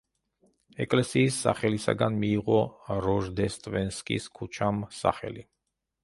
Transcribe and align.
ეკლესიის 0.83 1.35
სახელისაგან 1.47 2.17
მიიღო 2.23 2.57
როჟდესტვენსკის 3.07 4.25
ქუჩამ 4.39 4.81
სახელი. 5.01 5.45